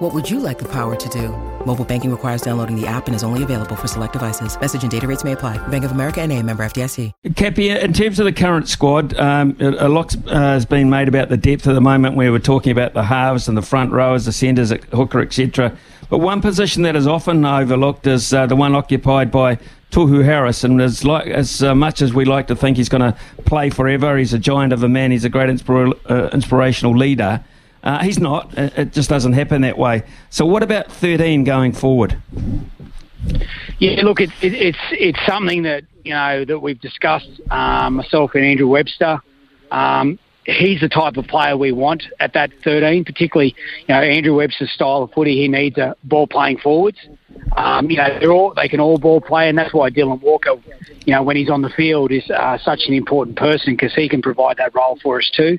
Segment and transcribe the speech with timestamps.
[0.00, 1.28] What would you like the power to do?
[1.66, 4.58] Mobile banking requires downloading the app and is only available for select devices.
[4.58, 5.58] Message and data rates may apply.
[5.68, 7.12] Bank of America and a member FDIC.
[7.36, 11.28] Cappy, in terms of the current squad, um, a lot uh, has been made about
[11.28, 12.16] the depth at the moment.
[12.16, 15.76] We were talking about the halves and the front rowers, the centres, hooker, etc.
[16.08, 19.58] But one position that is often overlooked is uh, the one occupied by
[19.90, 23.14] Tohu Harris, and as, as uh, much as we like to think he's going to
[23.44, 27.44] play forever, he's a giant of a man, he's a great uh, inspirational leader.
[27.82, 28.52] Uh, he's not.
[28.56, 30.02] It just doesn't happen that way.
[30.28, 32.20] So, what about 13 going forward?
[33.78, 38.32] Yeah, look, it, it, it's it's something that you know that we've discussed um, myself
[38.34, 39.20] and Andrew Webster.
[39.70, 44.36] Um, he's the type of player we want at that 13, particularly you know Andrew
[44.36, 45.36] Webster's style of footy.
[45.36, 46.98] He needs a ball playing forwards.
[47.56, 50.56] Um, you know they're all they can all ball play, and that's why Dylan Walker,
[51.06, 54.08] you know, when he's on the field, is uh, such an important person because he
[54.08, 55.58] can provide that role for us too.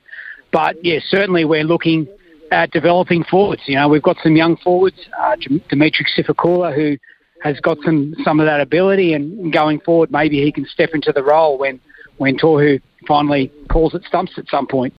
[0.52, 2.08] But yeah, certainly we're looking
[2.52, 3.62] at developing forwards.
[3.66, 5.36] You know, we've got some young forwards, uh,
[5.70, 6.98] Demitric Sifakula, who
[7.42, 11.12] has got some some of that ability, and going forward, maybe he can step into
[11.12, 11.80] the role when
[12.18, 14.90] when Tohu finally calls it stumps at some point.